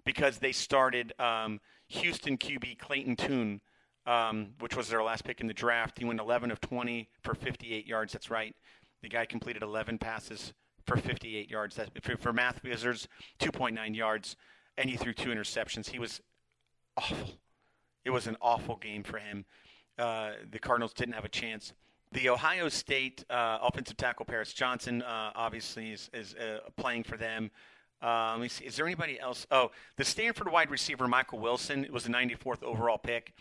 [0.10, 3.62] because they started um, Houston QB Clayton Tune,
[4.06, 6.00] um, which was their last pick in the draft.
[6.00, 8.14] He went 11 of 20 for 58 yards.
[8.14, 8.56] That's right.
[9.02, 10.54] The guy completed 11 passes
[10.90, 11.80] for 58 yards.
[12.02, 13.08] For, for math wizards,
[13.40, 14.36] 2.9 yards,
[14.78, 15.90] and he threw two interceptions.
[15.90, 16.22] He was
[16.98, 17.38] awful.
[18.04, 19.46] It was an awful game for him.
[19.98, 21.74] Uh, the Cardinals didn't have a chance.
[22.12, 27.18] The Ohio State uh, offensive tackle Paris Johnson uh, obviously is, is uh, playing for
[27.18, 27.52] them.
[28.02, 28.66] Uh, let me see.
[28.66, 29.46] Is there anybody else?
[29.52, 33.34] Oh, the Stanford wide receiver Michael Wilson was the 94th overall pick.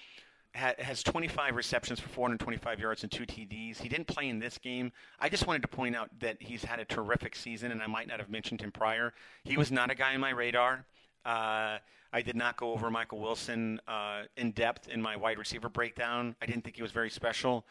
[0.58, 3.78] Ha- has 25 receptions for 425 yards and two TDs.
[3.78, 4.92] He didn't play in this game.
[5.20, 8.08] I just wanted to point out that he's had a terrific season, and I might
[8.08, 9.14] not have mentioned him prior.
[9.44, 10.84] He was not a guy in my radar.
[11.24, 11.78] Uh,
[12.12, 16.34] I did not go over Michael Wilson uh, in depth in my wide receiver breakdown.
[16.40, 17.64] I didn't think he was very special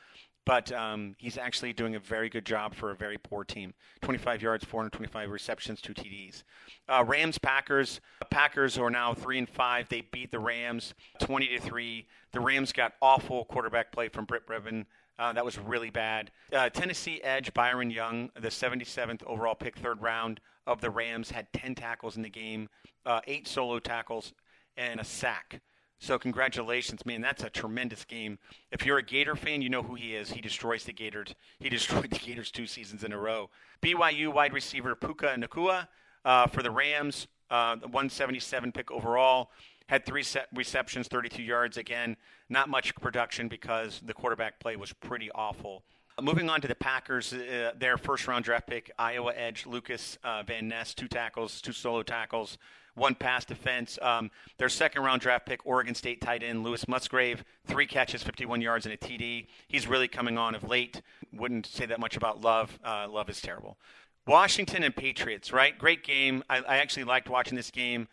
[0.47, 3.73] but um, he's actually doing a very good job for a very poor team.
[4.01, 6.43] 25 yards, 425 receptions, two TDs.
[6.87, 7.99] Uh, Rams Packers.
[8.31, 9.89] Packers are now three and five.
[9.89, 12.07] They beat the Rams 20 to three.
[12.31, 14.85] The Rams got awful quarterback play from Brett Rypien.
[15.19, 16.31] Uh, that was really bad.
[16.53, 21.51] Uh, Tennessee edge Byron Young, the 77th overall pick, third round of the Rams, had
[21.51, 22.69] 10 tackles in the game,
[23.05, 24.31] uh, eight solo tackles,
[24.77, 25.59] and a sack.
[25.99, 27.21] So congratulations, man.
[27.21, 28.37] That's a tremendous game.
[28.71, 30.29] If you're a Gator fan, you know who he is.
[30.29, 31.33] He destroys the Gators.
[31.59, 33.49] He destroyed the Gators two seasons in a row.
[33.81, 35.87] BYU wide receiver Puka Nacua
[36.23, 39.51] uh, for the Rams uh, 177 pick overall.
[39.87, 41.77] Had three receptions, 32 yards.
[41.77, 42.17] Again,
[42.49, 45.83] not much production because the quarterback play was pretty awful.
[46.21, 50.43] Moving on to the Packers, uh, their first round draft pick, Iowa edge Lukas uh,
[50.43, 52.57] Van Ness, two tackles, two solo tackles,
[52.97, 53.97] one pass defense.
[54.01, 58.61] Um, their second round draft pick, Oregon State tight end Lewis Musgrave, three catches, 51
[58.61, 59.47] yards, and a TD.
[59.67, 61.01] He's really coming on of late.
[61.31, 62.77] Wouldn't say that much about Love.
[62.83, 63.77] Uh, Love is terrible.
[64.25, 65.77] Washington and Patriots, right?
[65.77, 66.43] Great game.
[66.49, 68.07] I, I actually liked watching this game.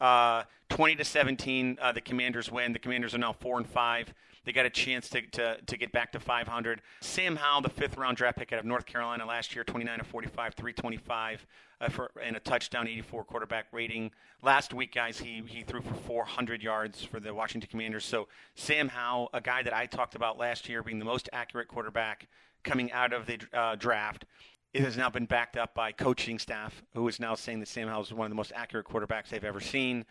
[0.00, 2.72] Uh, 20 to 17, uh, the Commanders win.
[2.72, 4.14] The Commanders are now four and five.
[4.48, 6.80] They got a chance to, to, to get back to 500.
[7.02, 10.04] Sam Howell, the fifth round draft pick out of North Carolina last year, 29 to
[10.06, 11.46] 45, 325,
[11.82, 14.10] uh, for, and a touchdown, 84 quarterback rating.
[14.40, 18.06] Last week, guys, he, he threw for 400 yards for the Washington Commanders.
[18.06, 21.68] So Sam Howell, a guy that I talked about last year being the most accurate
[21.68, 22.26] quarterback
[22.64, 24.24] coming out of the uh, draft,
[24.72, 27.86] it has now been backed up by coaching staff, who is now saying that Sam
[27.86, 30.06] Howell is one of the most accurate quarterbacks they've ever seen.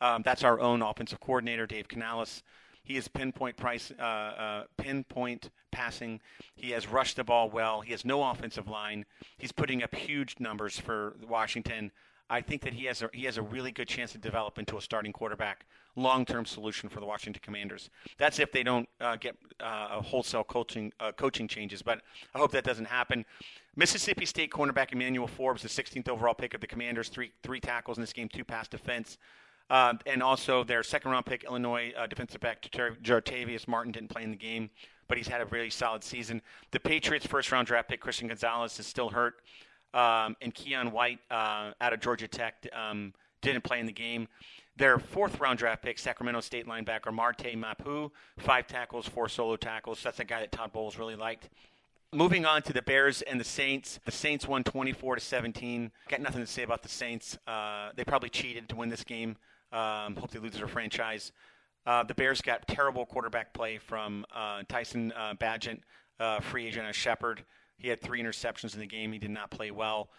[0.00, 2.44] Um, that's our own offensive coordinator, Dave Canales.
[2.82, 6.20] He is pinpoint price, uh, uh, pinpoint passing.
[6.54, 7.80] He has rushed the ball well.
[7.82, 9.04] He has no offensive line.
[9.38, 11.92] He's putting up huge numbers for Washington.
[12.30, 14.76] I think that he has a, he has a really good chance to develop into
[14.78, 15.66] a starting quarterback,
[15.96, 17.90] long-term solution for the Washington Commanders.
[18.18, 22.00] That's if they don't uh, get uh, wholesale coaching uh, coaching changes, but
[22.34, 23.24] I hope that doesn't happen.
[23.74, 27.98] Mississippi State cornerback Emmanuel Forbes, the 16th overall pick of the Commanders, three three tackles
[27.98, 29.18] in this game, two pass defense.
[29.70, 34.24] Uh, and also their second round pick, Illinois uh, defensive back Jartavius Martin didn't play
[34.24, 34.68] in the game,
[35.08, 36.42] but he's had a really solid season.
[36.72, 39.34] The Patriots' first round draft pick, Christian Gonzalez, is still hurt.
[39.94, 44.28] Um, and Keion White uh, out of Georgia Tech um, didn't play in the game.
[44.76, 50.02] Their fourth round draft pick, Sacramento State linebacker Marte Mapu, five tackles, four solo tackles.
[50.02, 51.48] That's a guy that Todd Bowles really liked.
[52.12, 54.00] Moving on to the Bears and the Saints.
[54.04, 55.92] The Saints won 24 to 17.
[56.08, 57.38] Got nothing to say about the Saints.
[57.46, 59.36] Uh, they probably cheated to win this game.
[59.72, 61.32] Um, hope they lose their franchise.
[61.86, 65.80] Uh, the Bears got terrible quarterback play from uh, Tyson uh, Bagent,
[66.18, 67.44] uh, free agent at Shepherd.
[67.78, 69.12] He had three interceptions in the game.
[69.12, 70.10] He did not play well.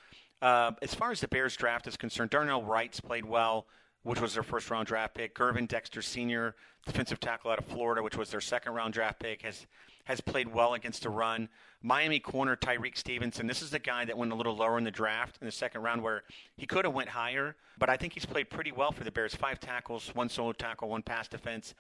[0.42, 3.68] Uh, as far as the Bears draft is concerned, Darnell Wrights played well,
[4.02, 5.36] which was their first round draft pick.
[5.36, 6.56] Gervon Dexter Sr.,
[6.88, 9.68] defensive tackle out of Florida, which was their second round draft pick, has
[10.06, 11.50] has played well against the run.
[11.82, 13.48] Miami corner Tyrique Stevenson.
[13.48, 15.82] This is the guy that went a little lower in the draft in the second
[15.82, 16.24] round, where
[16.58, 19.34] he could have went higher, but I think he's played pretty well for the Bears.
[19.34, 21.74] Five tackles, one solo tackle, one pass defense.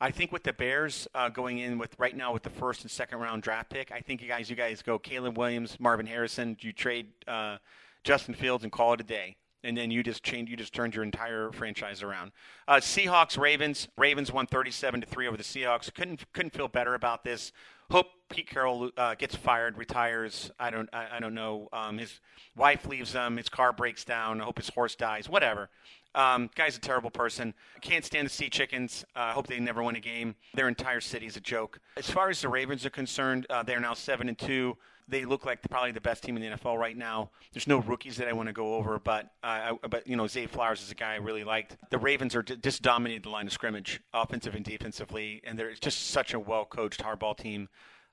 [0.00, 2.90] I think with the Bears uh, going in with right now with the first and
[2.90, 6.56] second round draft pick, I think you guys you guys go Caleb Williams, Marvin Harrison.
[6.60, 7.58] You trade uh,
[8.04, 10.94] Justin Fields and call it a day and then you just changed, you just turned
[10.94, 12.32] your entire franchise around.
[12.66, 13.88] Uh, Seahawks, Ravens.
[13.96, 15.92] Ravens won 37 to three over the Seahawks.
[15.92, 17.52] Couldn't couldn't feel better about this.
[17.90, 20.50] Hope Pete Carroll uh, gets fired, retires.
[20.58, 21.68] I don't I, I don't know.
[21.72, 22.20] Um, his
[22.56, 23.36] wife leaves him.
[23.36, 24.40] His car breaks down.
[24.40, 25.28] I hope his horse dies.
[25.28, 25.70] Whatever.
[26.14, 27.54] Um, guy's a terrible person.
[27.80, 29.04] Can't stand the Sea Chickens.
[29.14, 30.34] I uh, hope they never win a game.
[30.54, 31.80] Their entire city's a joke.
[31.96, 34.76] As far as the Ravens are concerned, uh, they're now seven and two
[35.08, 37.30] they look like probably the best team in the NFL right now.
[37.52, 40.26] There's no rookies that I want to go over, but uh, I, but you know
[40.26, 41.76] Zay Flowers is a guy I really liked.
[41.90, 46.08] The Ravens are just dominated the line of scrimmage, offensive and defensively, and they're just
[46.08, 47.68] such a well coached hardball team.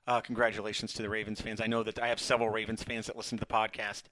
[0.06, 1.60] Uh, congratulations to the Ravens fans.
[1.60, 4.04] I know that I have several Ravens fans that listen to the podcast.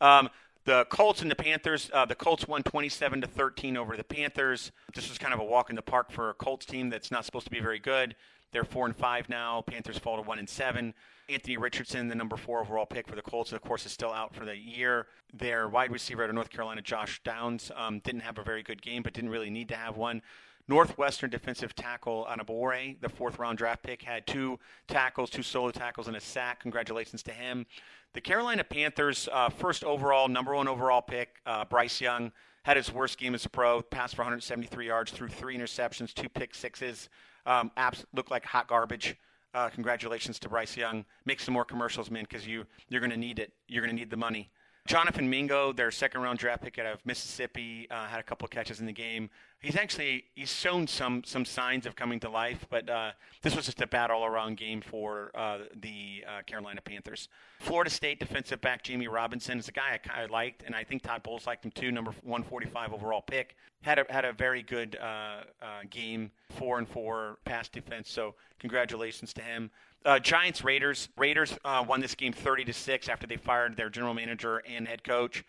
[0.00, 0.28] Um,
[0.64, 1.90] the Colts and the Panthers.
[1.92, 4.70] Uh, the Colts won 27 to 13 over the Panthers.
[4.94, 7.24] This was kind of a walk in the park for a Colts team that's not
[7.24, 8.14] supposed to be very good.
[8.52, 9.62] They're four and five now.
[9.62, 10.94] Panthers fall to one and seven.
[11.28, 14.34] Anthony Richardson, the number four overall pick for the Colts, of course, is still out
[14.34, 15.06] for the year.
[15.32, 18.82] Their wide receiver out of North Carolina, Josh Downs, um, didn't have a very good
[18.82, 20.22] game, but didn't really need to have one.
[20.68, 24.58] Northwestern defensive tackle Adebawore, the fourth round draft pick, had two
[24.88, 26.60] tackles, two solo tackles, and a sack.
[26.60, 27.66] Congratulations to him.
[28.12, 32.32] The Carolina Panthers, uh, first overall, number one overall pick, uh, Bryce Young,
[32.64, 36.28] had his worst game as a pro, passed for 173 yards, threw three interceptions, two
[36.28, 37.08] pick sixes.
[37.46, 39.16] Um, apps look like hot garbage.
[39.52, 41.04] Uh, congratulations to Bryce Young.
[41.24, 43.52] Make some more commercials, man, because you you're going to need it.
[43.66, 44.50] You're going to need the money.
[44.86, 48.80] Jonathan Mingo, their second round draft pick out of Mississippi, uh, had a couple catches
[48.80, 49.30] in the game.
[49.60, 53.10] He's actually he's shown some some signs of coming to life, but uh,
[53.42, 57.28] this was just a bad all around game for uh, the uh, Carolina Panthers.
[57.60, 60.82] Florida State defensive back Jammie Robinson is a guy I kind of liked, and I
[60.82, 61.92] think Todd Bowles liked him too.
[61.92, 66.88] Number 145 overall pick had a had a very good uh, uh, game, four and
[66.88, 68.10] four pass defense.
[68.10, 69.70] So congratulations to him.
[70.04, 71.08] Uh, Giants Raiders.
[71.16, 74.88] Raiders uh, won this game 30 to six after they fired their general manager and
[74.88, 75.44] head coach.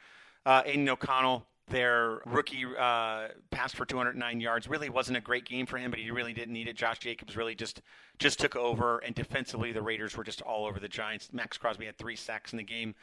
[0.46, 4.68] Uh, Aidan O'Connell, their rookie, uh, passed for 209 yards.
[4.68, 6.76] Really wasn't a great game for him, but he really didn't need it.
[6.76, 7.82] Josh Jacobs really just
[8.20, 11.30] just took over, and defensively the Raiders were just all over the Giants.
[11.32, 12.94] Maxx Crosby had three sacks in the game.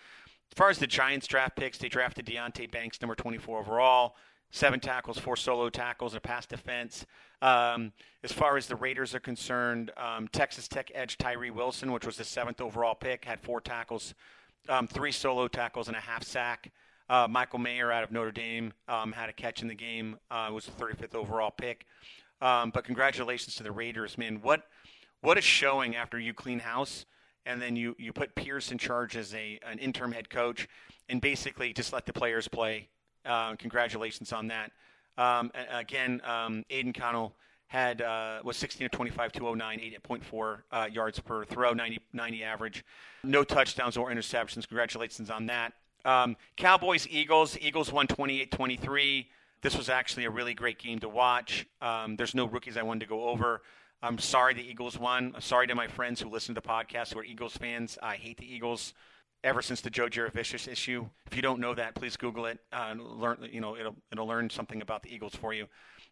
[0.51, 4.17] As far as the Giants draft picks, they drafted Deonte Banks, number 24 overall.
[4.51, 7.07] Seven tackles, four solo tackles, a pass defense.
[7.41, 7.93] Um,
[8.25, 12.17] as far as the Raiders are concerned, um, Texas Tech edge Tyree Wilson, which was
[12.17, 14.15] the seventh overall pick, had four tackles,
[14.69, 16.73] um, three solo tackles, and a half sack.
[17.09, 20.19] Uh, Michael Mayer out of Notre Dame um, had a catch in the game.
[20.31, 21.87] Uh, was the 35th overall pick.
[22.41, 24.41] Um, but congratulations to the Raiders, man!
[24.43, 24.63] What
[25.21, 27.05] what a showing after you clean house
[27.49, 30.69] and then you, you put Pierce in charge as a an interim head coach,
[31.09, 32.89] and basically just let the players play.
[33.29, 34.73] Uh, congratulations on that.
[35.19, 37.35] Um, again, um, Aidan Connell
[37.67, 42.85] had uh, was 16 of 25, 209, 8.4 uh, yards per throw, 90, 90 average,
[43.23, 44.67] no touchdowns or interceptions.
[44.67, 45.75] Congratulations on that.
[46.05, 47.59] Um, Cowboys Eagles.
[47.61, 49.27] Eagles won 28-23.
[49.61, 51.67] This was actually a really great game to watch.
[51.83, 53.61] Um, there's no rookies I wanted to go over.
[54.01, 55.33] I'm sorry the Eagles won.
[55.35, 57.99] I'm sorry to my friends who listen to the podcast who are Eagles fans.
[58.01, 58.95] I hate the Eagles
[59.45, 61.09] ever since the Joe Jurevicius issue.
[61.27, 62.59] If you don't know that, please Google it.
[62.73, 65.67] Uh, learn, you know, it'll it'll learn something about the Eagles for you.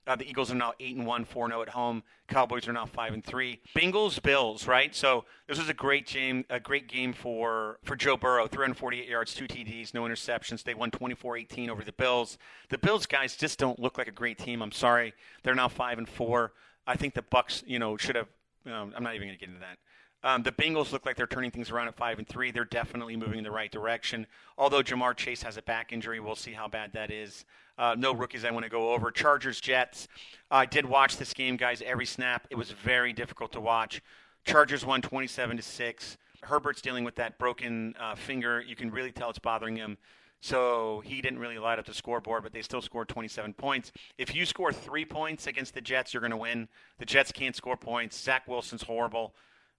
[0.06, 2.02] Uh, the Eagles are now eight and one, four zero oh at home.
[2.28, 3.60] Cowboys are now five and three.
[3.76, 4.94] Bengals, Bills, right?
[4.94, 8.46] So this was a great game, a great game for for Joe Burrow.
[8.46, 10.62] 348 yards, two TDs, no interceptions.
[10.62, 12.38] They won 24-18 over the Bills.
[12.68, 14.62] The Bills guys just don't look like a great team.
[14.62, 15.12] I'm sorry.
[15.42, 16.52] They're now five and four.
[16.86, 18.28] I think the Bucs, you know, should have.
[18.64, 19.78] Um, I'm not even going to get into that.
[20.24, 22.50] Um, the Bengals look like they're turning things around at five and three.
[22.50, 24.26] They're definitely moving in the right direction.
[24.58, 27.44] Although Ja'Marr Chase has a back injury, we'll see how bad that is.
[27.78, 29.10] Uh, no rookies I want to go over.
[29.10, 30.08] Chargers Jets.
[30.50, 31.82] I did watch this game, guys.
[31.82, 32.46] Every snap.
[32.50, 34.02] It was very difficult to watch.
[34.44, 36.16] Chargers won 27 to six.
[36.42, 38.62] Herbert's dealing with that broken uh, finger.
[38.66, 39.98] You can really tell it's bothering him.
[40.40, 43.90] So he didn't really light up the scoreboard, but they still scored 27 points.
[44.18, 46.68] If you score three points against the Jets, you're going to win.
[46.98, 48.18] The Jets can't score points.
[48.20, 49.34] Zach Wilson's horrible.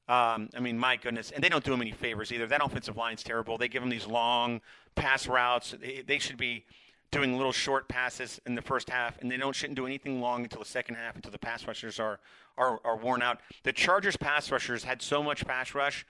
[0.09, 2.47] Um, I mean, my goodness, and they don't do him any favors either.
[2.47, 3.57] That offensive line's terrible.
[3.57, 4.61] They give him these long
[4.95, 5.75] pass routes.
[5.79, 6.65] They, they should be
[7.11, 10.43] doing little short passes in the first half, and they don't shouldn't do anything long
[10.43, 12.19] until the second half, until the pass rushers are,
[12.57, 13.39] are, are worn out.
[13.63, 16.05] The Chargers pass rushers had so much pass rush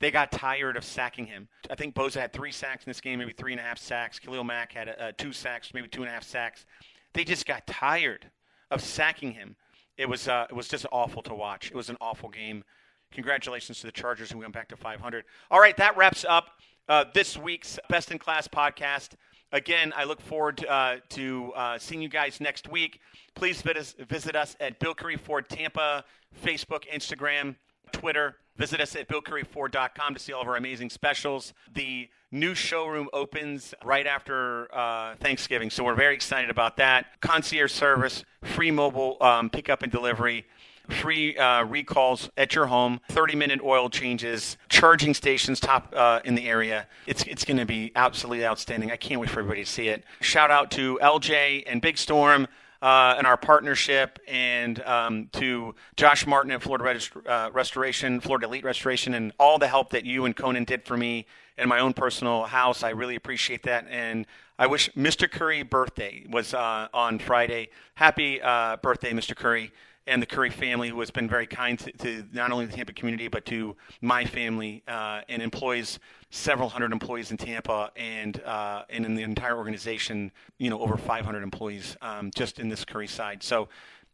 [0.00, 1.48] they got tired of sacking him.
[1.70, 4.18] I think Bosa had three sacks in this game, maybe three and a half sacks.
[4.18, 6.64] Khalil Mack had uh, two sacks, maybe two and a half sacks.
[7.12, 8.30] They just got tired
[8.70, 9.56] of sacking him.
[9.98, 11.66] It was uh, it was just awful to watch.
[11.66, 12.64] It was an awful game.
[13.12, 15.24] Congratulations to the Chargers who went back to 500.
[15.50, 16.50] All right, that wraps up
[16.88, 19.10] uh, this week's Best in Class podcast.
[19.52, 23.00] Again, I look forward uh, to uh, seeing you guys next week.
[23.34, 26.04] Please visit us, at Bill Curry Ford Tampa,
[26.44, 27.56] Facebook, Instagram,
[27.92, 28.36] Twitter.
[28.56, 31.54] Visit us at BillCurryFord.com to see all of our amazing specials.
[31.72, 37.06] The new showroom opens right after uh, Thanksgiving, so we're very excited about that.
[37.22, 40.44] Concierge service, free mobile um, pickup and delivery
[40.92, 46.34] free uh, recalls at your home, 30 minute oil changes, charging stations top uh, in
[46.34, 46.86] the area.
[47.06, 48.90] It's, it's going to be absolutely outstanding.
[48.90, 50.04] I can't wait for everybody to see it.
[50.20, 52.46] Shout out to LJ and Big Storm
[52.82, 58.46] uh, and our partnership, and um, to Josh Martin at Florida Rest- uh, Restoration, Florida
[58.46, 61.26] Elite Restoration, and all the help that you and Conan did for me
[61.58, 62.82] in my own personal house.
[62.82, 64.26] I really appreciate that, and
[64.58, 65.30] I wish Mr.
[65.30, 67.68] Curry birthday was uh, on Friday.
[67.94, 69.36] Happy uh, birthday, Mr.
[69.36, 69.72] Curry
[70.06, 72.92] and the Curry family, who has been very kind to, to not only the Tampa
[72.92, 75.98] community but to my family uh, and employs
[76.30, 80.96] several hundred employees in Tampa and uh, and in the entire organization, you know, over
[80.96, 83.42] 500 employees um, just in this Curry side.
[83.42, 83.68] So.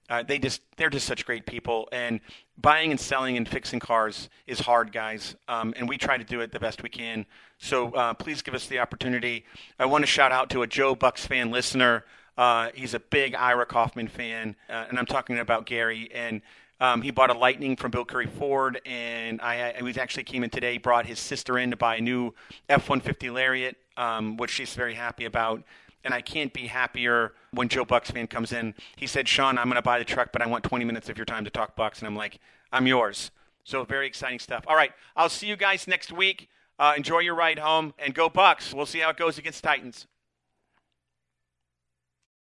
[0.09, 2.21] Uh, they just they're just such great people and
[2.59, 6.41] buying and selling and fixing cars is hard guys um, and we try to do
[6.43, 7.27] it the best we can
[7.59, 9.45] so uh, please give us the opportunity
[9.81, 12.05] i want to shout out to a joe Bucs fan listener
[12.37, 16.11] uh, he's a big Ira Kaufman fan, uh, and I'm talking about Gary.
[16.13, 16.43] And
[16.81, 20.45] um, he bought a Lightning from Bill Curry Ford, and I, I was actually came
[20.45, 22.35] in today, brought his sister in to buy a new
[22.69, 25.63] F-150 Lariat, um, which she's very happy about.
[26.05, 28.75] And I can't be happier when Joe Bucs fan comes in.
[28.95, 31.19] He said, "Sean, I'm going to buy the truck, but I want 20 minutes of
[31.19, 32.39] your time to talk Bucs." And I'm like,
[32.71, 33.33] "I'm yours."
[33.65, 34.65] So very exciting stuff.
[34.69, 36.49] All right, I'll see you guys next week.
[36.79, 38.73] Uh, enjoy your ride home and go Bucs.
[38.73, 40.07] We'll see how it goes against Titans.